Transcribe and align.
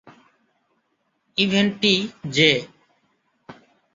ইভেন্টটি 1.37 1.93
J. 2.31 2.51